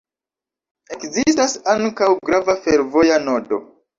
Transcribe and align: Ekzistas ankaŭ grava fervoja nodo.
Ekzistas 0.95 1.53
ankaŭ 1.75 2.09
grava 2.29 2.57
fervoja 2.65 3.23
nodo. 3.29 3.63